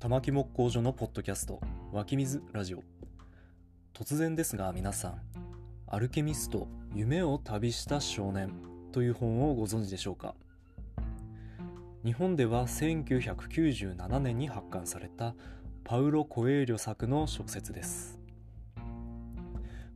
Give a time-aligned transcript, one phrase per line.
[0.00, 1.60] 玉木木工所のポッドキャスト
[1.92, 2.82] 湧き水ラジオ。
[3.92, 5.20] 突然ですが皆さん
[5.86, 8.50] アルケミスト夢を旅した少年
[8.92, 10.34] という本をご存知でしょうか？
[12.02, 15.34] 日本では1997年に発刊された
[15.84, 18.18] パウロ・コエーリョ作の小説です。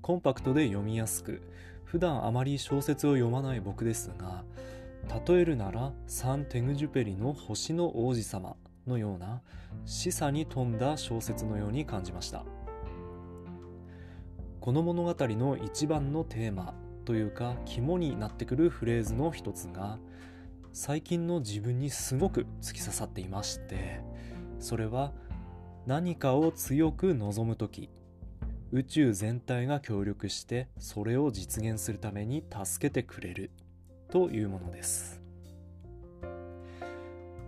[0.02, 1.40] コンパクトで読みやすく
[1.82, 4.44] 普段あまり小説を読まない僕ですが
[5.26, 8.54] 例えるならサン・テグジュペリの星の王子様
[8.86, 9.42] のような
[9.84, 12.44] 示唆に富んだ小説のように感じました。
[14.64, 16.72] この物語の一番のテーマ
[17.04, 19.98] というか肝になってくるフレーズの一つが
[20.72, 24.00] 最近の自分にすごく突き刺さっていまして
[24.60, 25.12] それは
[25.86, 27.90] 何かを強く望む時
[28.72, 33.50] 宇宙全体が協力してそれを実現するために助けてくれる
[34.10, 35.23] というものです。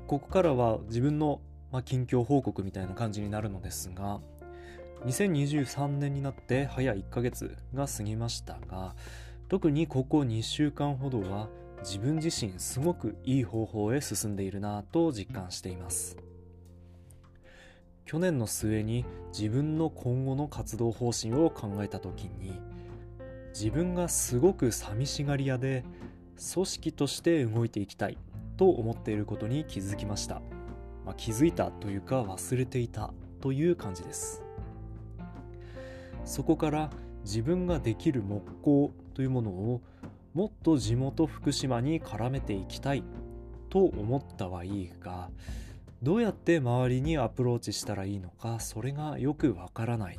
[0.06, 1.40] ここからは自分の、
[1.72, 4.20] ま近況報告みたいな感じになるのですが
[5.04, 8.94] 2023年になって早1ヶ月が過ぎましたが
[9.48, 11.48] 特にここ2週間ほどは
[11.80, 16.16] 自分自身すごくいい方法へ進んでいるなと実感しています。
[18.04, 19.04] 去年の末に
[19.36, 22.60] 自分の今後の活動方針を考えた時に
[23.52, 25.84] 自分がすごく寂しがり屋で
[26.54, 28.16] 組織として動いていきたい。
[28.56, 30.40] と思っていることに気づきました、
[31.04, 34.42] まあ、気づいたというか忘れていたという感じです。
[36.24, 36.90] そこから
[37.24, 39.80] 自分ができる木工というものを
[40.34, 43.04] もっと地元福島に絡めていきたい
[43.70, 45.30] と思ったはいいが
[46.02, 50.18] どうやって周りにアプローチしたらいいのかそれがよくわからない。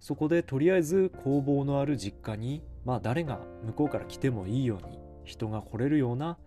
[0.00, 6.38] そこでとりあえず工房のある実家にまあ誰が向こうから来てもいいように人が来れるような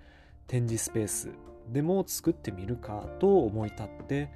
[0.48, 1.30] 展示スペース
[1.70, 4.30] でも作ってみるかと思い立って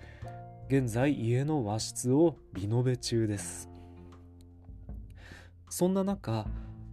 [0.68, 3.70] 現在家の和室をリノベ中です。
[5.70, 6.46] そんな中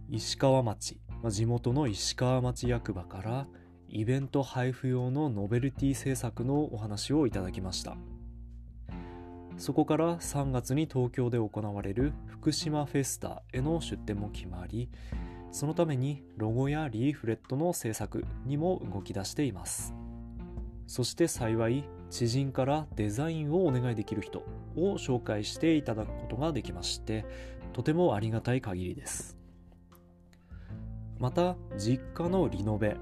[0.09, 3.47] 石川町、まあ、地元の石川町役場から
[3.87, 7.95] イベント配布用のノベルティ制作のお話をいただきました。
[9.57, 14.89] そこから3月に東京で行われる福島フェスタへの出展も決まり
[15.53, 19.93] そのためにロゴやリーフレットの制作にも動き出しています。
[20.87, 24.39] そして幸い知人からデザインをお願いできる人
[24.75, 27.25] を紹介していただくことができまして
[27.71, 29.37] とてもありがたい限りです。
[31.19, 32.97] また実家のリノベ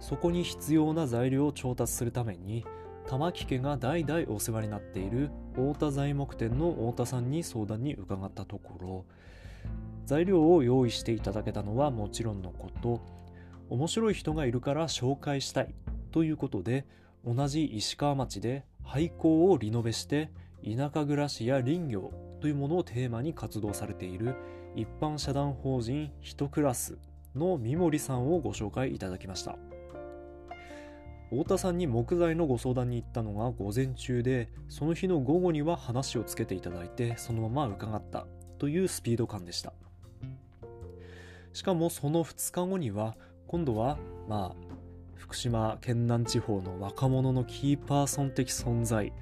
[0.00, 2.64] そこに必要な材料を調達するために
[3.06, 9.04] 玉木家が代々お世話になっている太田材木店の太田さんに相談に伺ったところ
[10.06, 13.00] 材料を用意していただけたのはもちろんのこと。
[13.70, 15.72] 面白い人がいるから紹介したい
[16.10, 16.84] ということで
[17.24, 20.30] 同じ石川町で廃校をリノベして
[20.64, 24.34] 田舎暮らしや林業というものをテーマに活動されている
[24.74, 26.98] 一般社団法人ヒトクラス
[27.36, 29.56] の三森さんをご紹介いただきました。
[31.30, 38.26] 太田さんに木材のご相談に行ったのが午前中でその日の午後には話をつけていただいてそのまま伺った
[38.58, 39.72] というスピード感でした。
[41.52, 43.16] しかもその2日後には
[43.46, 44.70] 今度はまあ
[45.14, 49.12] 福島県南地方の若者のキーパーソン的存在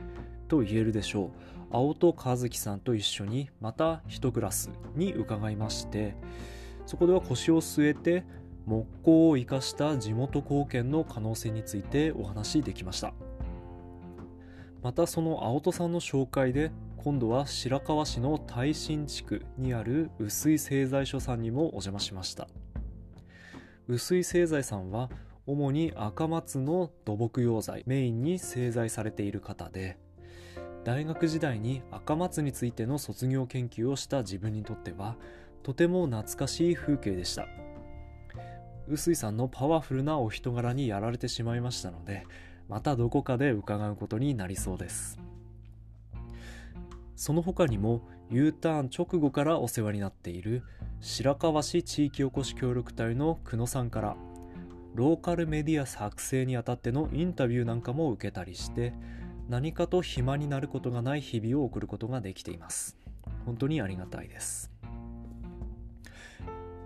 [0.49, 1.31] と言えるでしょう。
[1.71, 6.15] 青戸和樹さんと一緒にまた1クラスに伺いまして
[6.87, 8.25] そこでは腰を据えて
[8.65, 13.13] 木工を生かした地元貢献の可能性についてお話しできました。
[14.83, 22.49] またその青戸さんの紹介で今度は白河市の耐震地区にある薄井製材所さんにもお邪魔しました。
[23.89, 25.11] 薄井製材さんは
[25.47, 29.97] 主に赤松の土木用材メインに製材されている方で
[30.85, 35.17] 大学時代に赤松についての卒業研究をした自分にとっては
[35.63, 37.47] とても懐かしい風景でした。
[38.89, 42.25] 臼井さんのパワフルなお人柄にやられてしまいましたので
[42.69, 45.19] またどこかで伺うことになりそうです。
[47.17, 50.63] その他にも U ターン直後からお世話になっている
[51.01, 54.17] 白河市地域おこし協力隊の久野さんから
[54.95, 58.93] ローカルメディア作成にあたってのインタビューなんかも受けたりして
[59.49, 62.99] 何かと暇になることがない日々を送ることができています。
[63.47, 64.71] 本当にありがたいです。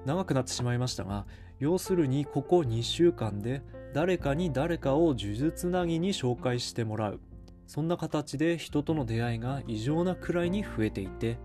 [0.04, 1.26] 長くなってしまいましたが
[1.58, 3.62] 要するにここ2週間で
[3.94, 7.20] 誰かに誰かを呪術つなぎに紹介してもらう。
[7.66, 11.38] そんな形で人との出会いが異常なくらいに増えていて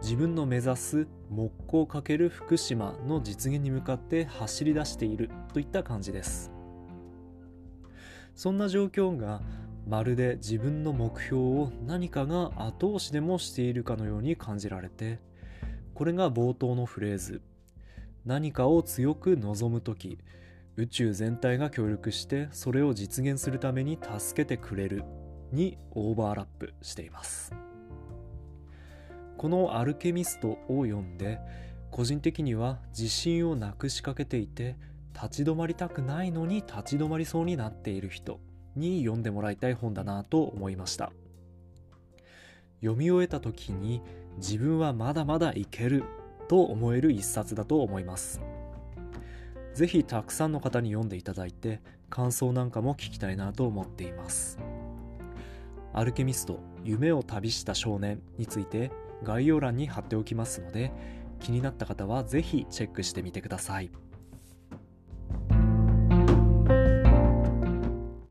[0.00, 6.50] 自分の目指す木工×福島の実現に向かって走り出しているといった感じです。
[8.34, 9.42] そんな状況が
[9.86, 15.18] まるで自分の目標を何かが後押しでもしているかのように感じられて
[15.94, 17.40] これが冒頭のフレーズ。
[18.26, 20.18] 何かを強く望む時
[20.76, 25.04] 宇宙全体が協力してそれを実現するために助けてくれる
[25.52, 27.54] にオーバーラップしています。
[29.38, 31.38] この「アルケミスト」を読んで
[31.92, 34.76] 個人的には自信をなくしかけていて
[35.14, 38.40] 立ち止まりたくないのに立ち止まりそうになっている人
[38.74, 41.12] に読んでもらいたい本だなと思いました。
[42.80, 44.02] 読み終えた時に
[44.38, 46.02] 自分はまだまだいける。
[46.48, 48.40] と思える一冊だと思います
[49.74, 54.58] ぜひたくさんの方に読んでいただいて感想なんかも聞きたいなと思っています
[55.92, 58.90] アルケミスト夢を旅した少年について
[59.22, 60.92] 概要欄に貼っておきますので
[61.40, 63.90] 気になった方はぜひチェックしてみてください。